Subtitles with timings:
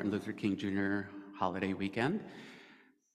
[0.00, 1.10] Martin Luther King Jr.
[1.38, 2.24] holiday weekend.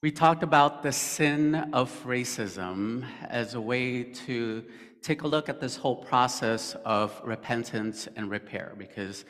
[0.04, 4.64] We talked about the sin of racism as a way to
[5.02, 9.26] take a look at this whole process of repentance and repair because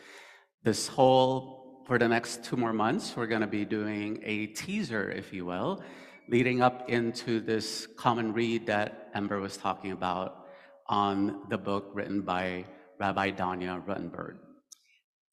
[0.63, 5.09] this whole, for the next two more months, we're going to be doing a teaser,
[5.09, 5.81] if you will,
[6.27, 10.47] leading up into this common read that Ember was talking about
[10.87, 12.65] on the book written by
[12.99, 14.39] Rabbi Danya Ruttenberg.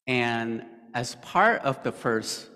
[0.07, 2.49] And as part of the first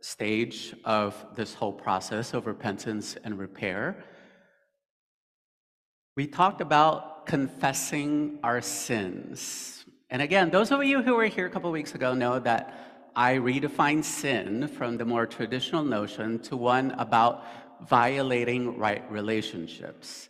[0.00, 4.04] stage of this whole process of repentance and repair,
[6.16, 9.84] we talked about confessing our sins.
[10.10, 13.36] And again, those of you who were here a couple weeks ago know that I
[13.36, 17.44] redefined sin from the more traditional notion to one about
[17.88, 20.28] violating right relationships.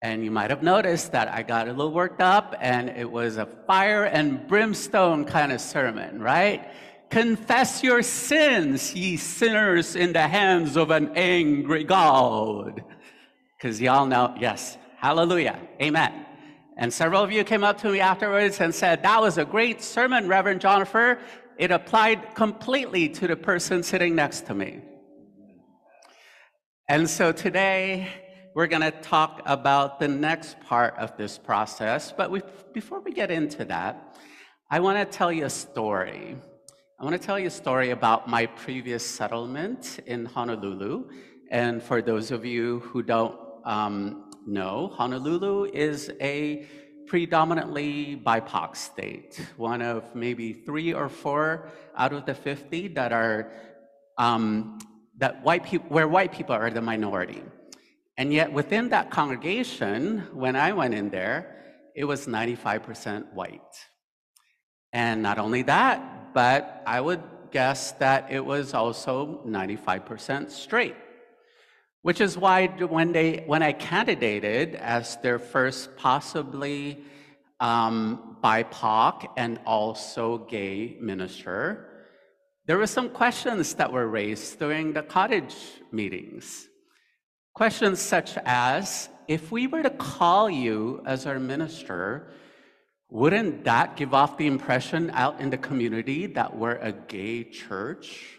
[0.00, 3.36] And you might have noticed that I got a little worked up and it was
[3.36, 6.70] a fire and brimstone kind of sermon, right?
[7.10, 12.84] Confess your sins, ye sinners, in the hands of an angry God.
[13.56, 16.26] Because y'all know, yes, hallelujah, amen.
[16.76, 19.82] And several of you came up to me afterwards and said, That was a great
[19.82, 21.18] sermon, Reverend Jonipher.
[21.56, 24.80] It applied completely to the person sitting next to me.
[26.88, 28.08] And so today,
[28.58, 32.10] we're going to talk about the next part of this process.
[32.10, 32.42] But we,
[32.72, 34.18] before we get into that,
[34.68, 36.36] I want to tell you a story.
[36.98, 41.08] I want to tell you a story about my previous settlement in Honolulu.
[41.52, 46.66] And for those of you who don't um, know, Honolulu is a
[47.06, 53.52] predominantly BIPOC state, one of maybe three or four out of the 50 that are
[54.16, 54.80] um,
[55.18, 57.44] that white people, where white people are the minority.
[58.18, 61.54] And yet, within that congregation, when I went in there,
[61.94, 63.60] it was 95% white.
[64.92, 70.96] And not only that, but I would guess that it was also 95% straight.
[72.02, 77.04] Which is why when, they, when I candidated as their first possibly
[77.60, 81.88] um, BIPOC and also gay minister,
[82.66, 85.54] there were some questions that were raised during the cottage
[85.92, 86.67] meetings.
[87.54, 92.28] Questions such as if we were to call you as our minister,
[93.10, 98.38] wouldn't that give off the impression out in the community that we're a gay church?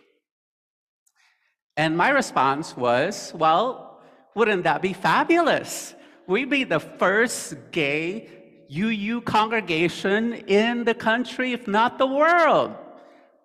[1.76, 4.02] And my response was, well,
[4.36, 5.96] wouldn't that be fabulous?
[6.28, 8.30] We'd be the first gay
[8.72, 12.76] UU congregation in the country, if not the world.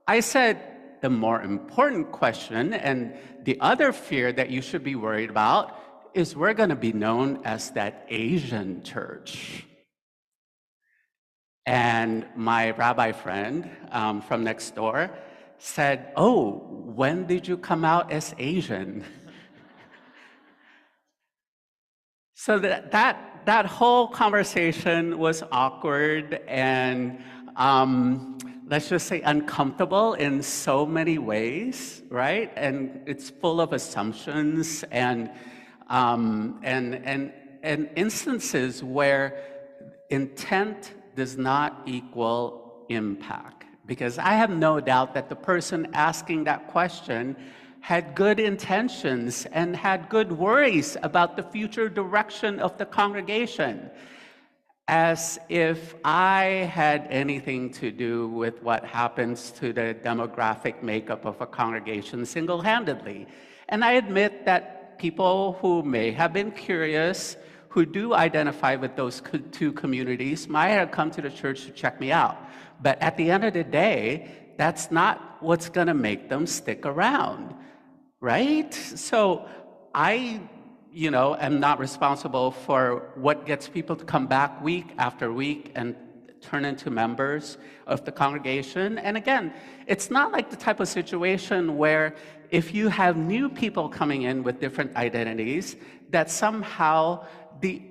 [0.06, 0.60] I said,
[1.04, 5.78] the more important question and the other fear that you should be worried about
[6.14, 9.66] is we're going to be known as that Asian church.
[11.66, 15.10] And my rabbi friend um, from next door
[15.58, 16.52] said, Oh,
[16.96, 19.04] when did you come out as Asian?
[22.34, 27.22] so that, that, that whole conversation was awkward and
[27.56, 32.50] um, let's just say, uncomfortable in so many ways, right?
[32.56, 35.30] And it's full of assumptions and,
[35.88, 37.32] um, and, and,
[37.62, 39.42] and instances where
[40.10, 43.64] intent does not equal impact.
[43.86, 47.36] Because I have no doubt that the person asking that question
[47.80, 53.90] had good intentions and had good worries about the future direction of the congregation
[54.88, 61.40] as if I had anything to do with what happens to the demographic makeup of
[61.40, 63.26] a congregation single handedly.
[63.68, 67.36] And I admit that people who may have been curious,
[67.68, 71.98] who do identify with those two communities, might have come to the church to check
[71.98, 72.36] me out.
[72.82, 76.84] But at the end of the day, that's not what's going to make them stick
[76.84, 77.54] around,
[78.20, 78.72] right?
[78.74, 79.48] So
[79.94, 80.40] I
[80.94, 85.72] you know, am not responsible for what gets people to come back week after week
[85.74, 85.96] and
[86.40, 87.58] turn into members
[87.88, 88.98] of the congregation.
[88.98, 89.52] And again,
[89.88, 92.14] it's not like the type of situation where
[92.50, 95.74] if you have new people coming in with different identities,
[96.10, 97.26] that somehow
[97.60, 97.82] the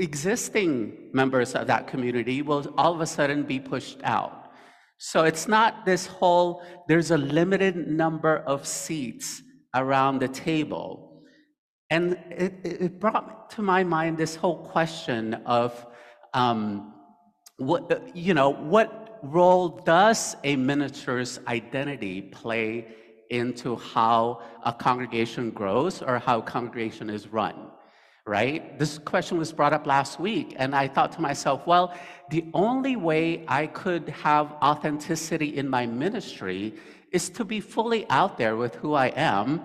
[0.00, 4.50] existing members of that community will all of a sudden be pushed out.
[4.98, 9.40] So it's not this whole, there's a limited number of seats
[9.72, 11.09] around the table
[11.90, 15.86] and it, it brought to my mind this whole question of
[16.34, 16.94] um,
[17.56, 22.86] what, you know, what role does a minister's identity play
[23.28, 27.70] into how a congregation grows or how a congregation is run?
[28.26, 28.78] right?
[28.78, 31.98] This question was brought up last week, and I thought to myself, well,
[32.30, 36.74] the only way I could have authenticity in my ministry
[37.10, 39.62] is to be fully out there with who I am.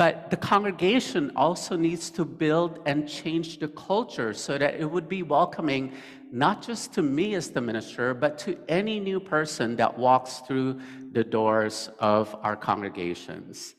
[0.00, 5.10] But the congregation also needs to build and change the culture so that it would
[5.10, 5.92] be welcoming,
[6.32, 10.80] not just to me as the minister, but to any new person that walks through
[11.12, 13.74] the doors of our congregations.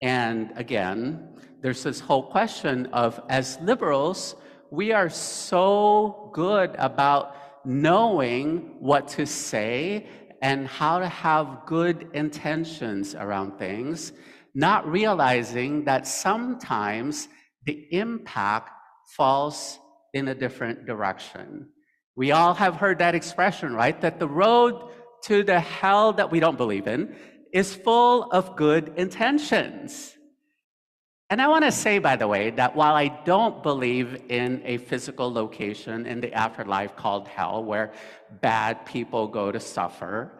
[0.00, 4.36] And again, there's this whole question of as liberals,
[4.70, 7.34] we are so good about
[7.64, 10.06] knowing what to say
[10.40, 14.12] and how to have good intentions around things,
[14.56, 17.28] not realizing that sometimes
[17.66, 18.70] the impact
[19.14, 19.78] falls
[20.14, 21.68] in a different direction.
[22.16, 24.00] We all have heard that expression, right?
[24.00, 24.90] That the road
[25.24, 27.14] to the hell that we don't believe in
[27.52, 30.14] is full of good intentions.
[31.28, 34.78] And I want to say, by the way, that while I don't believe in a
[34.78, 37.92] physical location in the afterlife called hell where
[38.40, 40.38] bad people go to suffer,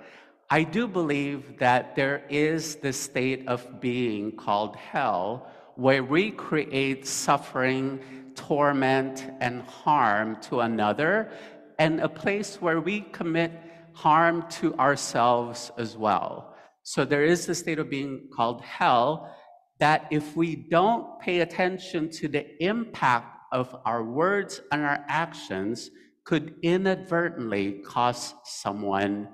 [0.49, 7.05] I do believe that there is this state of being called hell where we create
[7.05, 7.99] suffering,
[8.37, 11.33] torment, and harm to another,
[11.81, 13.51] and a place where we commit
[13.93, 16.55] harm to ourselves as well.
[16.85, 19.35] So there is the state of being called hell
[19.81, 25.91] that if we don't pay attention to the impact of our words and our actions,
[26.23, 29.29] could inadvertently cause someone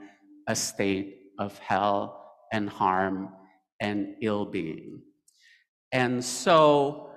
[0.48, 3.30] a state of hell and harm
[3.80, 5.02] and ill being.
[5.92, 7.10] And so,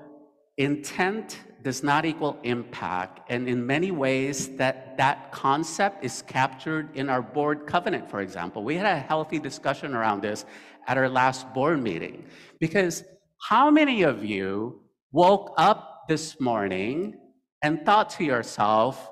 [0.58, 3.22] intent does not equal impact.
[3.30, 8.64] And in many ways, that, that concept is captured in our board covenant, for example.
[8.64, 10.46] We had a healthy discussion around this
[10.88, 12.26] at our last board meeting
[12.60, 13.04] because
[13.42, 14.82] how many of you
[15.12, 17.16] woke up this morning
[17.64, 19.10] and thought to yourself,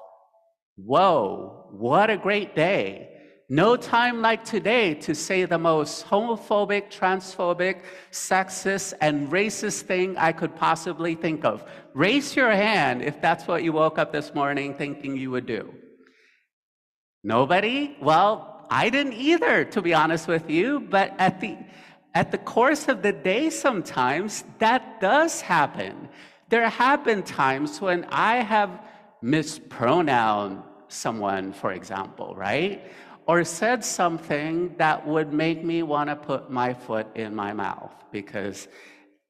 [0.75, 3.12] whoa, what a great day?
[3.53, 10.31] No time like today to say the most homophobic, transphobic, sexist, and racist thing I
[10.31, 11.63] could possibly think of.
[11.93, 15.71] Raise your hand if that's what you woke up this morning thinking you would do.
[17.23, 17.95] Nobody?
[18.01, 21.55] Well, I didn't either, to be honest with you, but at the
[22.15, 26.09] at the course of the day, sometimes that does happen.
[26.49, 28.71] There have been times when I have
[29.21, 32.81] mispronounced someone, for example, right?
[33.25, 37.93] Or said something that would make me want to put my foot in my mouth
[38.11, 38.67] because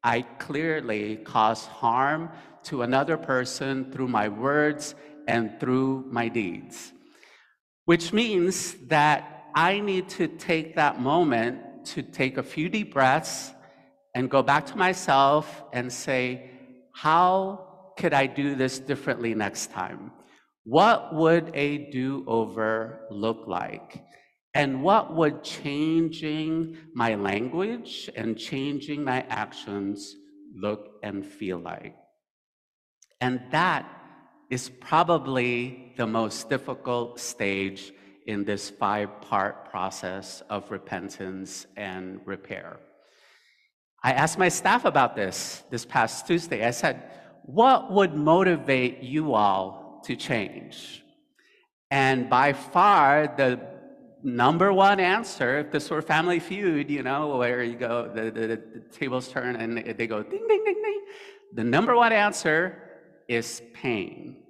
[0.04, 2.30] I clearly caused harm
[2.64, 4.96] to another person through my words
[5.28, 6.92] and through my deeds.
[7.86, 13.54] Which means that I need to take that moment to take a few deep breaths
[14.16, 16.50] and go back to myself and say,
[16.94, 20.12] how could I do this differently next time?
[20.64, 24.04] What would a do over look like?
[24.54, 30.16] And what would changing my language and changing my actions
[30.56, 31.96] look and feel like?
[33.20, 33.90] And that
[34.50, 37.92] is probably the most difficult stage
[38.28, 42.80] in this five part process of repentance and repair.
[44.04, 46.66] I asked my staff about this this past Tuesday.
[46.66, 47.04] I said,
[47.44, 51.04] What would motivate you all to change?
[51.92, 53.60] And by far, the
[54.24, 58.48] number one answer, if this were Family Feud, you know, where you go, the, the,
[58.48, 61.02] the tables turn and they go ding, ding, ding, ding,
[61.54, 62.80] the number one answer
[63.28, 64.44] is pain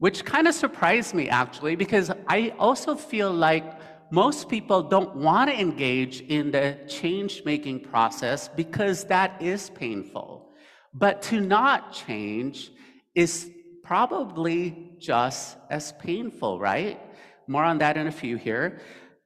[0.00, 3.64] which kind of surprised me actually, because I also feel like
[4.10, 10.48] most people don't want to engage in the change making process because that is painful.
[10.94, 12.72] But to not change
[13.14, 13.50] is
[13.90, 17.00] probably just as painful, right?
[17.48, 18.78] More on that in a few here.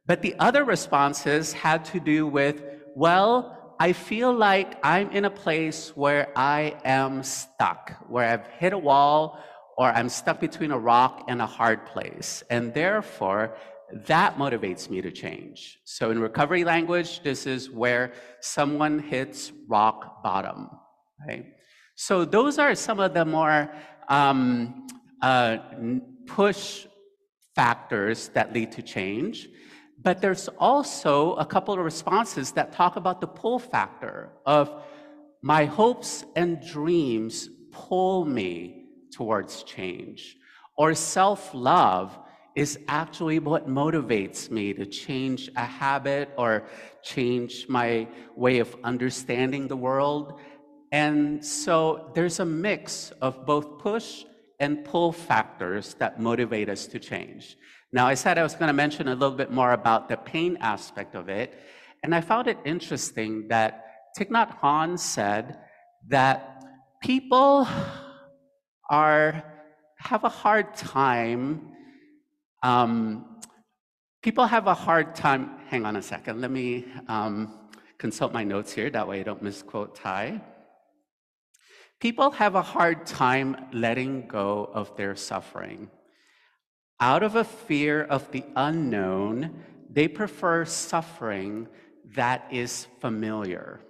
[0.07, 2.65] But the other responses had to do with,
[2.97, 8.73] well, I feel like I'm in a place where I am stuck, where I've hit
[8.73, 9.39] a wall,
[9.77, 12.43] or I'm stuck between a rock and a hard place.
[12.49, 13.59] And therefore,
[14.07, 15.79] that motivates me to change.
[15.85, 20.71] So in recovery language, this is where someone hits rock bottom,
[21.29, 21.45] right?
[21.97, 23.71] So those are some of the more
[24.09, 24.87] um,
[25.23, 25.59] uh,
[26.27, 26.87] push
[27.55, 29.49] factors that lead to change.
[30.03, 34.83] But there's also a couple of responses that talk about the pull factor of
[35.43, 40.37] my hopes and dreams pull me towards change.
[40.77, 42.19] Or self love
[42.55, 46.65] is actually what motivates me to change a habit or
[47.03, 48.07] change my
[48.37, 50.41] way of understanding the world.
[50.95, 54.25] And so there's a mix of both push
[54.61, 57.57] and pull factors that motivate us to change.
[57.93, 60.57] Now, I said I was going to mention a little bit more about the pain
[60.61, 61.59] aspect of it.
[62.05, 63.71] And I found it interesting that
[64.17, 65.59] Thich Nhat Hanh said
[66.07, 66.63] that
[67.03, 67.67] people
[68.89, 69.43] are,
[69.99, 71.73] have a hard time.
[72.63, 73.41] Um,
[74.23, 75.59] people have a hard time.
[75.67, 76.41] Hang on a second.
[76.41, 77.59] Let me um,
[77.99, 78.91] consult my notes here.
[78.91, 80.41] That way I don't misquote Thay.
[82.05, 85.89] People have a hard time letting go of their suffering.
[87.01, 91.67] Out of a fear of the unknown, they prefer suffering
[92.15, 93.81] that is familiar.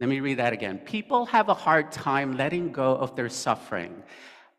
[0.00, 0.78] Let me read that again.
[0.78, 4.02] People have a hard time letting go of their suffering.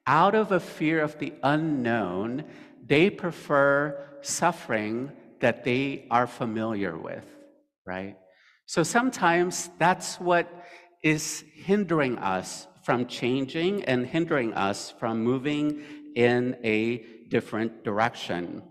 [0.05, 2.43] Out of a fear of the unknown,
[2.86, 7.25] they prefer suffering that they are familiar with,
[7.88, 8.17] right?
[8.67, 10.48] So sometimes that's what
[11.03, 15.83] is hindering us from changing and hindering us from moving
[16.15, 18.63] in a different direction.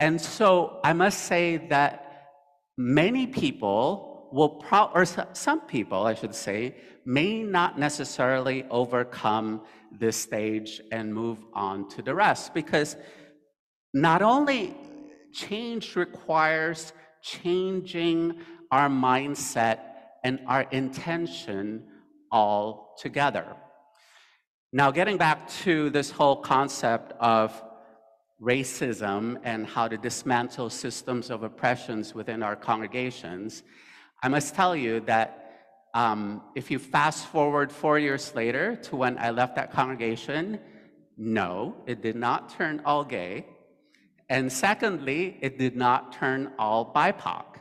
[0.00, 2.28] And so I must say that
[2.76, 10.16] many people will, pro- or some people, I should say, may not necessarily overcome this
[10.16, 12.96] stage and move on to the rest because
[13.94, 14.76] not only
[15.32, 19.78] change requires changing our mindset
[20.26, 21.84] and our intention
[22.32, 23.46] all together.
[24.72, 27.48] Now, getting back to this whole concept of
[28.42, 33.62] racism and how to dismantle systems of oppressions within our congregations,
[34.20, 35.28] I must tell you that
[35.94, 40.58] um, if you fast forward four years later to when I left that congregation,
[41.16, 43.46] no, it did not turn all gay.
[44.28, 47.55] And secondly, it did not turn all BIPOC.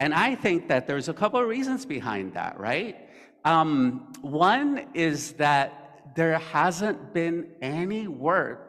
[0.00, 2.96] And I think that there's a couple of reasons behind that, right?
[3.44, 8.68] Um, one is that there hasn't been any work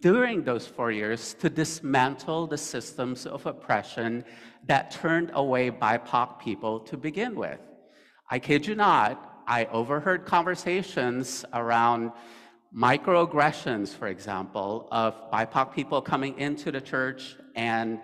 [0.00, 4.24] during those four years to dismantle the systems of oppression
[4.66, 7.60] that turned away BIPOC people to begin with.
[8.30, 12.12] I kid you not, I overheard conversations around
[12.76, 18.00] microaggressions, for example, of BIPOC people coming into the church and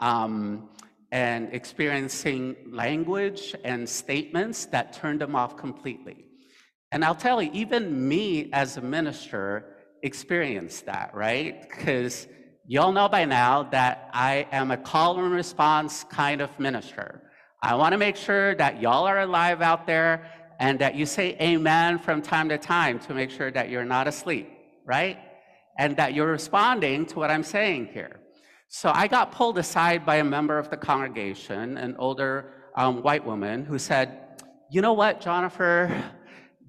[0.00, 0.68] um,
[1.10, 6.24] and experiencing language and statements that turned them off completely.
[6.92, 11.62] And I'll tell you, even me as a minister experienced that, right?
[11.62, 12.28] Because
[12.66, 17.22] y'all know by now that I am a call and response kind of minister.
[17.62, 21.36] I want to make sure that y'all are alive out there and that you say
[21.40, 24.48] amen from time to time to make sure that you're not asleep,
[24.84, 25.18] right?
[25.78, 28.20] And that you're responding to what I'm saying here.
[28.70, 33.24] So I got pulled aside by a member of the congregation, an older um, white
[33.24, 34.18] woman, who said,
[34.70, 36.04] You know what, Jonathan?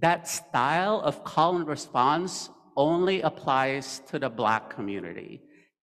[0.02, 5.42] That style of call and response only applies to the black community.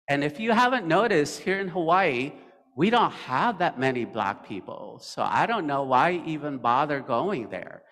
[0.10, 2.34] And if you haven't noticed, here in Hawaii,
[2.76, 5.00] we don't have that many black people.
[5.02, 7.84] So I don't know why even bother going there.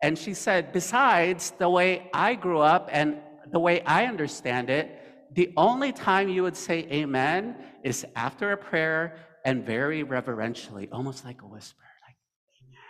[0.00, 3.16] And she said, besides, the way I grew up and
[3.50, 4.96] the way I understand it,
[5.34, 11.24] the only time you would say amen is after a prayer and very reverentially, almost
[11.24, 12.16] like a whisper, like,
[12.62, 12.80] amen.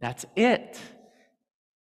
[0.00, 0.78] That's it.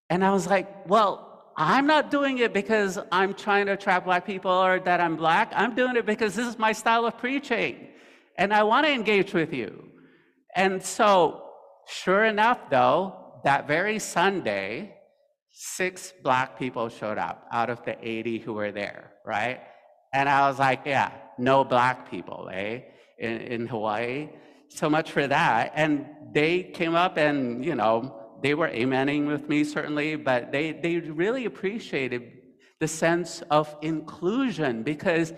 [0.10, 4.26] And I was like, well, I'm not doing it because I'm trying to attract black
[4.26, 5.52] people or that I'm black.
[5.56, 7.90] I'm doing it because this is my style of preaching.
[8.38, 9.84] And I want to engage with you.
[10.56, 11.44] And so,
[11.88, 14.96] sure enough, though, that very Sunday,
[15.52, 19.60] six black people showed up out of the 80 who were there, right?
[20.14, 22.82] And I was like, yeah, no black people, eh,
[23.20, 24.30] in, in Hawaii.
[24.70, 25.74] So much for that.
[25.76, 30.72] And they came up and, you know, they were amening with me, certainly, but they,
[30.72, 32.24] they really appreciated
[32.80, 35.34] the sense of inclusion because,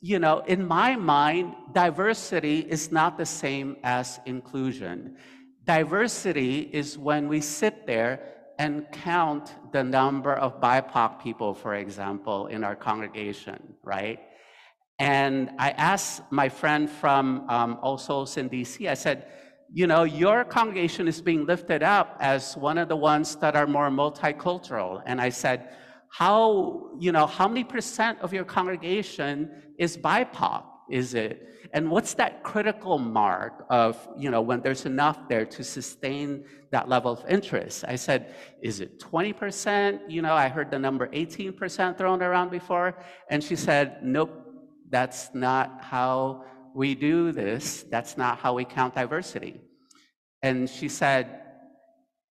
[0.00, 5.16] you know, in my mind, diversity is not the same as inclusion.
[5.64, 12.46] Diversity is when we sit there and count the number of BIPOC people, for example,
[12.46, 14.18] in our congregation, right?
[14.98, 19.26] And I asked my friend from um, All Souls in DC, I said,
[19.72, 23.66] you know, your congregation is being lifted up as one of the ones that are
[23.66, 25.02] more multicultural.
[25.04, 25.68] And I said,
[26.08, 30.64] how, you know, how many percent of your congregation is BIPOC?
[30.90, 31.42] Is it?
[31.72, 36.88] And what's that critical mark of, you know, when there's enough there to sustain that
[36.88, 37.84] level of interest?
[37.86, 40.00] I said, is it 20%?
[40.08, 42.98] You know, I heard the number 18% thrown around before.
[43.30, 44.32] And she said, nope,
[44.88, 46.44] that's not how
[46.74, 47.84] we do this.
[47.90, 49.60] That's not how we count diversity.
[50.42, 51.42] And she said,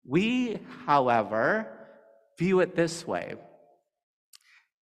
[0.05, 1.67] We, however,
[2.37, 3.35] view it this way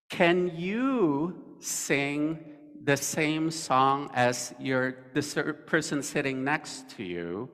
[0.10, 2.53] Can you sing
[2.84, 7.50] the same song as your, the person sitting next to you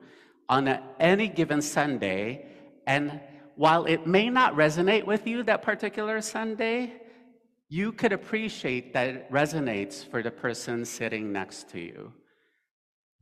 [0.48, 2.46] on a, any given Sunday?
[2.86, 3.20] And
[3.54, 6.94] while it may not resonate with you that particular Sunday,
[7.68, 12.12] you could appreciate that it resonates for the person sitting next to you.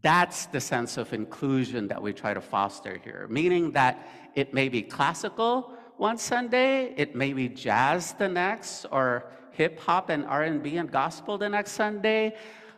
[0.00, 4.69] That's the sense of inclusion that we try to foster here, meaning that it may
[4.69, 10.76] be classical one Sunday, it may be jazz the next, or hip hop and R&B
[10.76, 12.37] and gospel the next Sunday,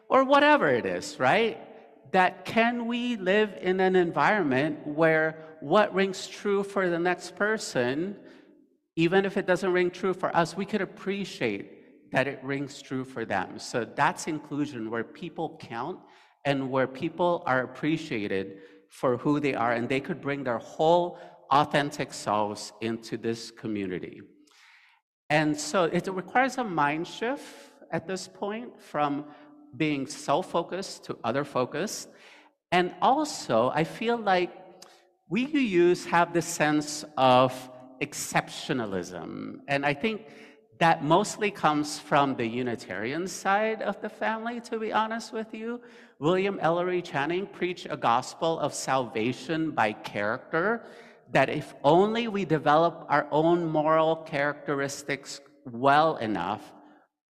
[0.08, 1.58] or whatever it is, right?
[2.12, 8.16] That can we live in an environment where what rings true for the next person,
[8.96, 13.04] even if it doesn't ring true for us, we could appreciate that it rings true
[13.04, 13.58] for them.
[13.58, 16.00] So that's inclusion where people count
[16.44, 18.58] and where people are appreciated
[18.88, 21.18] for who they are and they could bring their whole
[21.50, 24.20] authentic selves into this community.
[25.30, 27.46] And so it requires a mind shift
[27.92, 29.24] at this point from
[29.76, 32.08] being self focused to other focused.
[32.72, 34.50] And also, I feel like
[35.28, 37.52] we use have this sense of
[38.02, 39.60] exceptionalism.
[39.68, 40.26] And I think
[40.78, 45.80] that mostly comes from the Unitarian side of the family, to be honest with you.
[46.18, 50.82] William Ellery Channing preached a gospel of salvation by character,
[51.32, 56.72] that if only we develop our own moral characteristics well enough,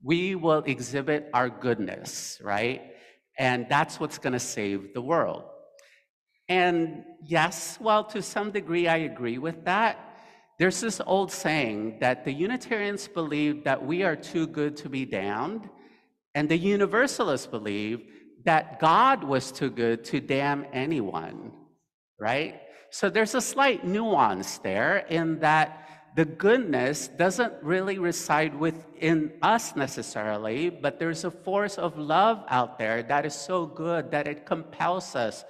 [0.03, 2.83] we will exhibit our goodness, right?
[3.39, 5.45] And that's what's going to save the world.
[6.49, 9.99] And yes, well, to some degree, I agree with that.
[10.59, 15.05] There's this old saying that the Unitarians believe that we are too good to be
[15.05, 15.71] damned,
[16.35, 18.03] and the Universalists believe
[18.45, 21.53] that God was too good to damn anyone,
[22.19, 22.61] right?
[22.91, 29.77] So there's a slight nuance there in that the goodness doesn't really reside within us
[29.77, 34.45] necessarily, but there's a force of love out there that is so good that it
[34.45, 35.45] compels us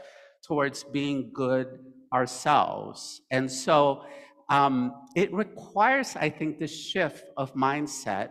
[0.47, 1.79] towards being good
[2.13, 3.23] ourselves.
[3.31, 4.03] And so
[4.51, 8.31] um, it requires, I think, this shift of mindset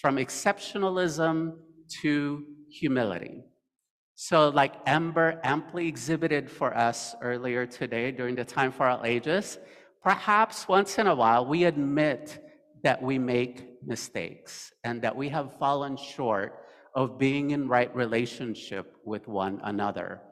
[0.00, 1.58] from exceptionalism
[2.02, 3.42] to humility.
[4.18, 9.58] So, like Amber amply exhibited for us earlier today during the Time for All Ages,
[10.02, 12.42] perhaps once in a while we admit
[12.82, 18.96] that we make mistakes and that we have fallen short of being in right relationship
[19.04, 20.22] with one another.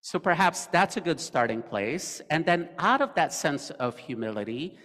[0.00, 2.22] So perhaps that's a good starting place.
[2.30, 4.78] And then out of that sense of humility,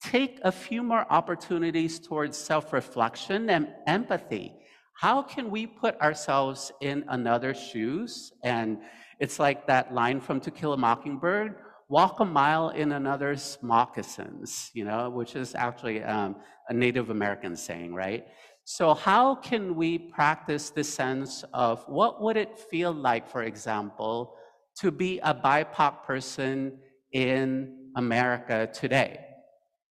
[0.00, 4.54] take a few more opportunities towards self reflection and empathy.
[4.98, 8.32] How can we put ourselves in another's shoes?
[8.42, 8.78] And
[9.20, 11.56] it's like that line from To Kill a Mockingbird
[11.88, 16.34] walk a mile in another's moccasins, you know, which is actually um,
[16.68, 18.26] a Native American saying, right?
[18.64, 24.34] So how can we practice this sense of what would it feel like, for example,
[24.78, 26.78] to be a BIPOC person
[27.12, 29.20] in America today.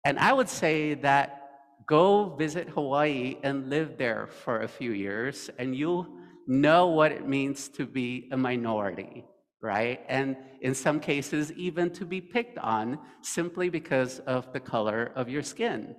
[0.05, 1.44] And I would say that
[1.87, 6.07] go visit Hawaii and live there for a few years, and you'll
[6.47, 9.25] know what it means to be a minority,
[9.61, 10.01] right?
[10.07, 15.29] And in some cases, even to be picked on simply because of the color of
[15.29, 15.95] your skin.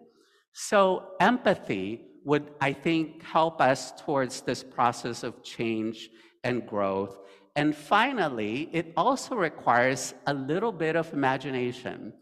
[0.52, 6.08] So, empathy would, I think, help us towards this process of change
[6.42, 7.18] and growth
[7.56, 12.12] and finally, it also requires a little bit of imagination.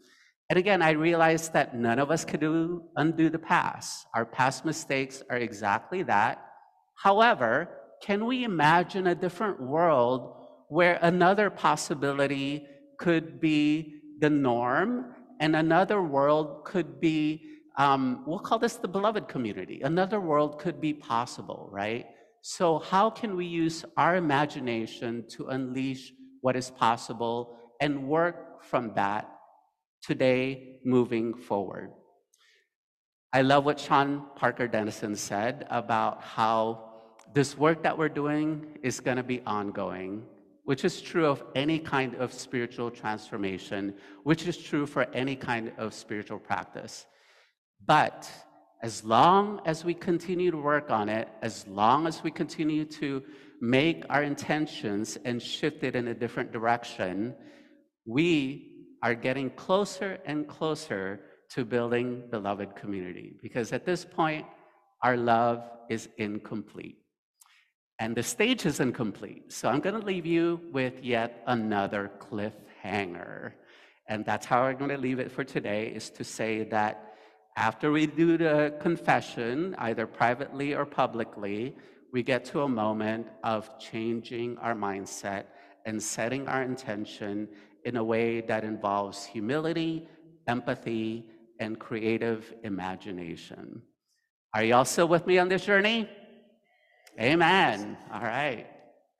[0.49, 4.05] And again, I realize that none of us can do, undo the past.
[4.13, 6.45] Our past mistakes are exactly that.
[6.95, 7.69] However,
[8.03, 10.35] can we imagine a different world
[10.69, 12.67] where another possibility
[12.99, 17.41] could be the norm and another world could be,
[17.77, 19.81] um, we'll call this the beloved community.
[19.81, 22.05] Another world could be possible, right?
[22.41, 28.93] So, how can we use our imagination to unleash what is possible and work from
[28.95, 29.34] that
[30.05, 31.91] today moving forward?
[33.33, 36.93] I love what Sean Parker Dennison said about how
[37.33, 40.23] this work that we're doing is going to be ongoing,
[40.63, 45.73] which is true of any kind of spiritual transformation, which is true for any kind
[45.77, 47.05] of spiritual practice.
[47.85, 48.31] But
[48.81, 53.23] as long as we continue to work on it, as long as we continue to
[53.59, 57.35] make our intentions and shift it in a different direction,
[58.05, 63.35] we are getting closer and closer to building beloved community.
[63.41, 64.45] Because at this point,
[65.01, 66.97] our love is incomplete.
[67.99, 69.51] And the stage is incomplete.
[69.51, 73.53] So I'm going to leave you with yet another cliffhanger.
[74.07, 77.13] And that's how I'm going to leave it for today is to say that
[77.57, 81.75] after we do the confession, either privately or publicly,
[82.11, 85.45] we get to a moment of changing our mindset
[85.85, 87.47] and setting our intention
[87.85, 90.07] in a way that involves humility,
[90.47, 91.23] empathy,
[91.59, 93.81] and creative imagination.
[94.55, 96.09] Are you all still with me on this journey?
[97.21, 97.95] Amen.
[98.11, 98.65] All right.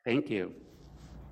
[0.03, 0.51] Thank you.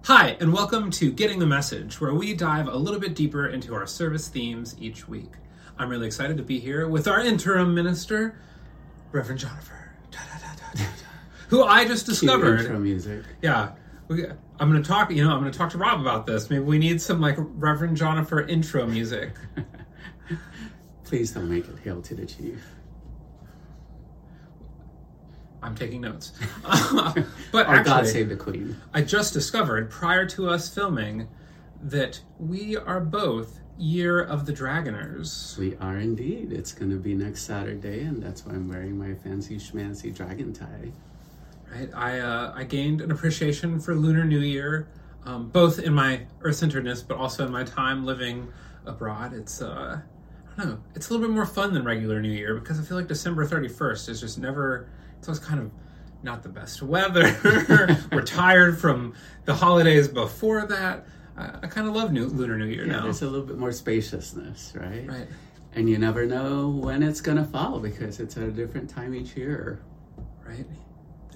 [0.05, 3.73] Hi, and welcome to Getting the Message, where we dive a little bit deeper into
[3.73, 5.31] our service themes each week.
[5.77, 8.39] I'm really excited to be here with our interim minister,
[9.11, 9.87] Reverend Jonipher,
[11.47, 12.59] who I just discovered.
[12.61, 13.23] Intro music.
[13.41, 13.71] Yeah,
[14.13, 14.25] we,
[14.59, 15.11] I'm going to talk.
[15.11, 16.49] You know, I'm going to talk to Rob about this.
[16.49, 19.33] Maybe we need some like Reverend Jonipher intro music.
[21.03, 22.63] Please don't make it hail to the chief.
[25.61, 26.33] I'm taking notes.
[26.63, 28.75] but Or actually, God save the queen.
[28.93, 31.27] I just discovered prior to us filming
[31.81, 35.57] that we are both Year of the Dragoners.
[35.57, 36.51] We are indeed.
[36.51, 40.53] It's going to be next Saturday, and that's why I'm wearing my fancy schmancy dragon
[40.53, 40.91] tie.
[41.73, 41.89] Right?
[41.95, 44.87] I uh, I gained an appreciation for Lunar New Year,
[45.25, 48.47] um, both in my Earth-centeredness, but also in my time living
[48.85, 49.33] abroad.
[49.33, 49.99] It's uh,
[50.57, 50.79] I don't know.
[50.95, 53.47] It's a little bit more fun than regular New Year because I feel like December
[53.47, 54.87] 31st is just never.
[55.17, 55.71] It's always kind of
[56.21, 57.35] not the best weather.
[58.11, 59.13] We're tired from
[59.45, 61.05] the holidays before that.
[61.37, 63.03] I, I kind of love new, Lunar New Year Yeah, now.
[63.03, 65.07] there's a little bit more spaciousness, right?
[65.07, 65.27] Right.
[65.73, 69.15] And you never know when it's going to fall because it's at a different time
[69.15, 69.81] each year.
[70.45, 70.65] Right.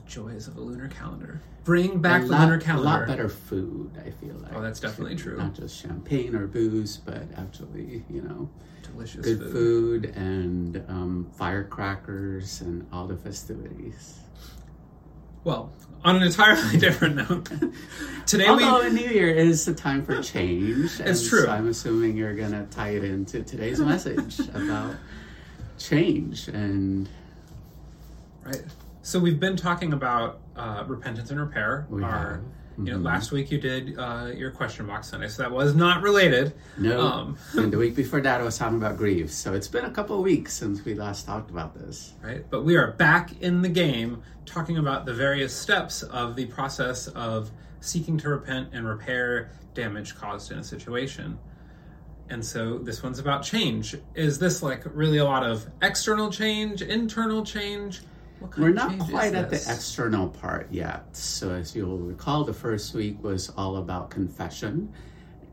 [0.08, 1.42] Joys of a lunar calendar.
[1.64, 2.88] Bring back a the lot, lunar calendar.
[2.88, 4.54] A lot better food, I feel like.
[4.56, 5.38] Oh, that's definitely true.
[5.38, 8.50] Not just champagne or booze, but actually, you know,
[8.84, 9.52] Delicious good food.
[9.52, 14.20] food, and um, firecrackers and all the festivities.
[15.44, 15.72] Well,
[16.06, 17.50] on an entirely different note,
[18.26, 21.00] today Although we a New Year is the time for change.
[21.00, 21.44] and It's true.
[21.44, 24.96] So I'm assuming you're going to tie it into today's message about
[25.78, 27.10] change and
[28.44, 28.64] right.
[29.08, 31.88] So we've been talking about uh, repentance and repair.
[31.90, 32.42] We Our, have.
[32.86, 33.06] you know, Mhm.
[33.06, 36.54] last week you did uh, your question box Sunday, so that was not related.
[36.78, 37.00] no.
[37.00, 39.32] Um, and the week before that, I was talking about grief.
[39.32, 42.16] So it's been a couple of weeks since we last talked about this.
[42.22, 42.44] right?
[42.50, 47.08] But we are back in the game talking about the various steps of the process
[47.08, 51.40] of seeking to repent and repair damage caused in a situation.
[52.30, 53.96] And so this one's about change.
[54.16, 58.02] Is this like really a lot of external change, internal change?
[58.58, 61.16] We're not quite at the external part yet.
[61.16, 64.94] So, as you'll recall, the first week was all about confession.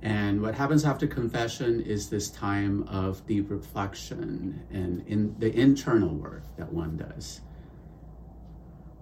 [0.03, 6.15] And what happens after confession is this time of deep reflection and in the internal
[6.15, 7.41] work that one does.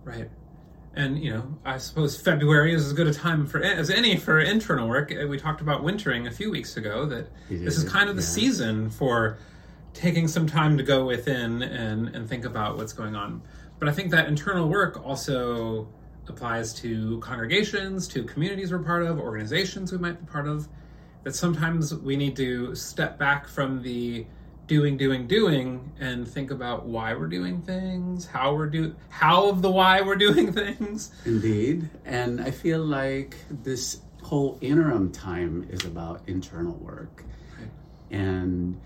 [0.04, 0.30] Right.
[0.94, 4.38] And you know, I suppose February is as good a time for as any for
[4.38, 5.12] internal work.
[5.12, 7.06] Uh, We talked about wintering a few weeks ago.
[7.06, 8.28] That this is did, kind of the yeah.
[8.28, 9.38] season for
[9.94, 13.42] taking some time to go within and and think about what's going on.
[13.82, 15.88] But I think that internal work also
[16.28, 20.68] applies to congregations, to communities we're part of, organizations we might be part of.
[21.24, 24.24] That sometimes we need to step back from the
[24.68, 29.62] doing, doing, doing, and think about why we're doing things, how we're do, how of
[29.62, 31.10] the why we're doing things.
[31.24, 31.90] Indeed.
[32.04, 37.24] And I feel like this whole interim time is about internal work
[37.58, 37.68] Right.
[38.12, 38.80] and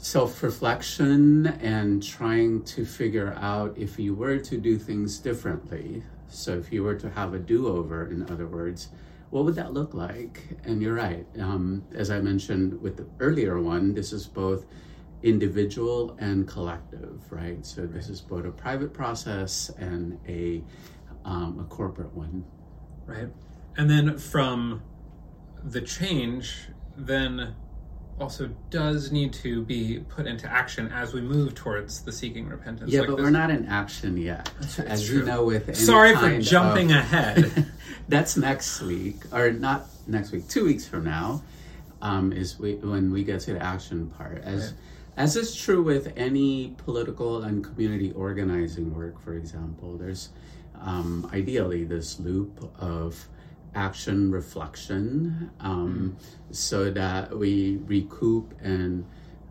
[0.00, 6.02] self reflection and trying to figure out if you were to do things differently.
[6.28, 8.88] So, if you were to have a do over, in other words,
[9.30, 10.42] what would that look like?
[10.64, 11.26] And you're right.
[11.38, 14.66] Um, as I mentioned with the earlier one, this is both
[15.22, 17.64] individual and collective, right?
[17.66, 20.62] So, this is both a private process and a,
[21.24, 22.44] um, a corporate one.
[23.06, 23.28] right?
[23.76, 24.82] And then from
[25.62, 27.54] the change, then
[28.20, 32.92] also does need to be put into action as we move towards the seeking repentance.
[32.92, 34.50] Yeah, Like but this- we're not in action yet.
[34.60, 37.66] right, As it's you know, with any Sorry for jumping of- ahead.
[38.08, 40.46] That's next week, or not next week.
[40.48, 41.42] Two weeks from now,
[42.02, 44.42] um, is we, when we get to the action part.
[44.44, 44.74] As Right.
[45.16, 50.30] as is true with any political and community organizing work, for example, there's
[50.82, 53.28] um, ideally this loop of
[53.74, 56.16] action reflection, um,
[56.50, 59.04] so that we recoup and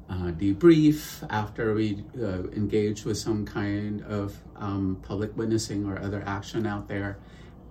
[0.10, 6.24] uh, debrief after we uh, engage with some kind of um, public witnessing or other
[6.26, 7.20] action out there.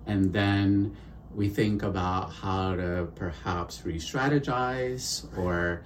[0.07, 0.97] And then
[1.35, 5.83] we think about how to perhaps re strategize or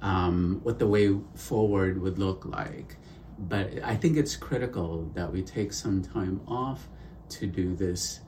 [0.00, 2.96] um, what the way forward would look like.
[3.38, 6.88] But I think it's critical that we take some time off
[7.30, 8.20] to do this.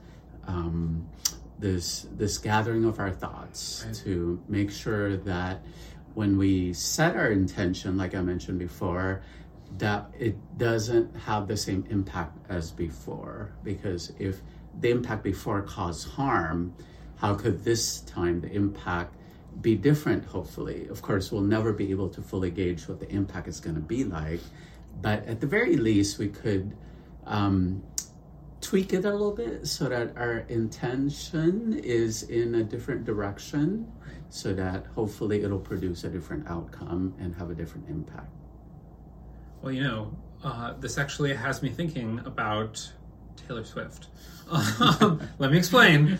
[0.47, 1.07] Um,
[1.59, 3.95] this this gathering of our thoughts Right.
[4.05, 5.61] to make sure that
[6.13, 9.21] when we set our intention, like I mentioned before,
[9.77, 13.51] that it doesn't have the same impact as before.
[13.63, 14.41] Because if
[14.79, 16.73] the impact before caused harm,
[17.17, 19.15] how could this time the impact
[19.61, 20.87] be different, hopefully?
[20.87, 23.81] Of course, we'll never be able to fully gauge what the impact is going to
[23.81, 24.41] be like,
[25.01, 26.75] but at the very least, we could
[27.25, 27.83] um,
[28.61, 33.91] tweak it a little bit so that our intention is in a different direction
[34.29, 38.29] so that hopefully it'll produce a different outcome and have a different impact.
[39.61, 42.91] Well, you know, uh, this actually has me thinking about
[43.47, 44.07] Taylor Swift.
[44.49, 46.19] Um, let me explain.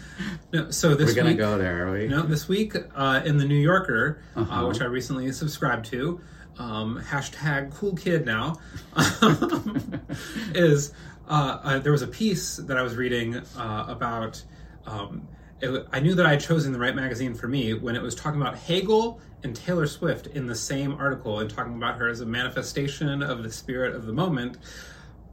[0.52, 2.08] No, so this We're gonna week, go there, are we?
[2.08, 4.68] No, this week uh, in the New Yorker, uh Uh-huh.
[4.68, 6.20] which I recently subscribed to,
[6.58, 8.56] um, hashtag cool kid now,
[10.56, 10.94] is
[11.30, 14.44] uh, uh, there was a piece that I was reading uh, about.
[14.86, 15.28] Um,
[15.62, 18.16] it, I knew that I had chosen the right magazine for me when it was
[18.16, 22.22] talking about Hegel and Taylor Swift in the same article and talking about her as
[22.22, 24.58] a manifestation of the spirit of the moment.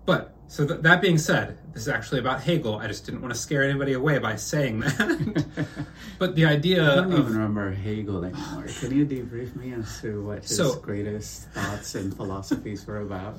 [0.04, 2.76] But so th- that being said, this is actually about Hegel.
[2.76, 5.66] I just didn't want to scare anybody away by saying that.
[6.18, 8.66] but the idea I don't of even remember Hegel anymore.
[8.80, 13.36] Can you debrief me as to what his So- greatest thoughts and philosophies were about?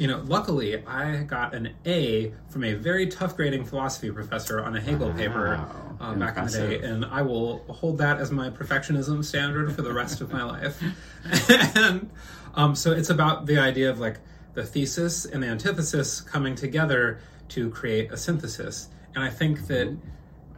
[0.00, 4.74] You know, luckily, I got an A from a very tough grading philosophy professor on
[4.74, 5.62] a Hegel paper
[6.00, 9.82] uh, back in the day, and I will hold that as my perfectionism standard for
[9.82, 10.82] the rest of my life.
[11.76, 12.08] and
[12.54, 14.16] um, so it's about the idea of like
[14.54, 18.88] the thesis and the antithesis coming together to create a synthesis.
[19.14, 19.98] And I think that All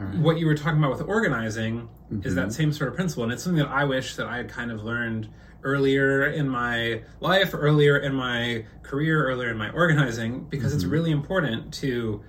[0.02, 0.18] right.
[0.18, 2.34] what you were talking about with organizing is Mm-hmm.
[2.34, 4.70] that same sort of principle and it's something that i wish that i had kind
[4.70, 5.28] of learned
[5.62, 10.92] earlier in my life earlier in my career earlier in my organizing because it's Mm-hmm.
[10.92, 12.22] really important to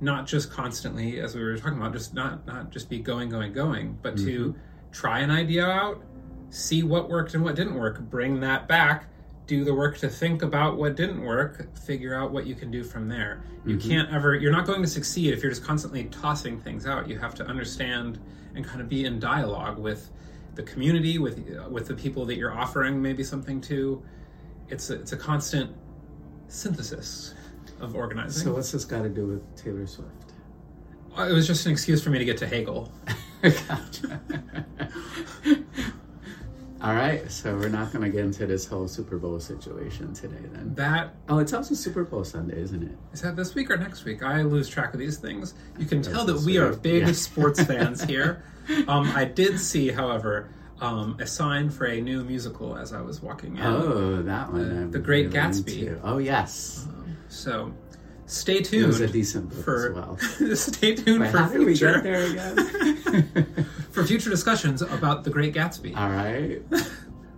[0.00, 3.52] not just constantly as we were talking about just not not just be going going
[3.52, 4.58] going but to Mm-hmm.
[4.92, 6.02] try an idea out
[6.48, 9.09] see what worked and what didn't work bring that back
[9.50, 12.84] do the work to think about what didn't work figure out what you can do
[12.84, 13.88] from there you Mm-hmm.
[13.90, 17.18] can't ever you're not going to succeed if you're just constantly tossing things out you
[17.18, 18.20] have to understand
[18.54, 20.10] and kind of be in dialogue with
[20.54, 21.36] the community with
[21.68, 24.00] with the people that you're offering maybe something to
[24.68, 25.68] it's a, it's a constant
[26.46, 27.34] synthesis
[27.80, 30.32] of organizing So what's this got to do with Taylor Swift?
[31.18, 32.92] Uh, it was just an excuse for me to get to hegel
[33.42, 34.20] gotcha.
[36.82, 40.40] All right, so we're not going to get into this whole Super Bowl situation today,
[40.50, 40.74] then.
[40.76, 42.96] that Oh, it's also Super Bowl Sunday, isn't it?
[43.12, 44.22] Is that this week or next week?
[44.22, 45.52] I lose track of these things.
[45.78, 47.12] You can tell that we are big yeah.
[47.12, 48.44] sports fans here.
[48.88, 50.48] Um, I did see, however,
[50.80, 53.62] um, a sign for a new musical as I was walking in.
[53.62, 54.62] Oh, that one.
[54.62, 55.86] I'm The Great really Gatsby.
[55.86, 56.00] into.
[56.02, 56.88] Oh, yes.
[57.28, 57.74] So
[58.24, 60.18] stay It tuned was a decent book for as well.
[60.56, 63.66] stay tuned Wait, for how did we future get there again?
[64.00, 65.96] for future discussions about the Great Gatsby.
[65.96, 66.62] All right.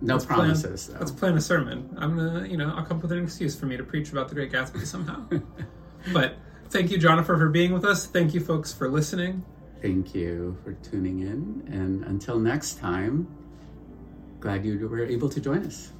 [0.01, 0.99] No Let's plan- promises, though.
[0.99, 1.95] Let's plan a sermon.
[1.97, 4.27] I'm gonna, you know, I'll come up with an excuse for me to preach about
[4.27, 5.25] the Great Gatsby somehow.
[6.11, 6.35] but
[6.67, 8.05] thank you, Jonathan, for being with us.
[8.05, 9.45] Thank you, folks, for listening.
[9.81, 11.63] Thank you for tuning in.
[11.71, 13.33] And until next time,
[14.41, 15.93] glad you were able to join us.